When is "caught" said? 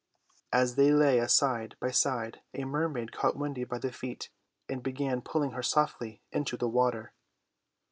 3.11-3.35